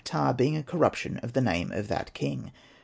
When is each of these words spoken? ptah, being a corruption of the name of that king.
ptah, 0.03 0.33
being 0.35 0.57
a 0.57 0.63
corruption 0.63 1.17
of 1.19 1.33
the 1.33 1.41
name 1.41 1.71
of 1.71 1.87
that 1.87 2.11
king. 2.15 2.49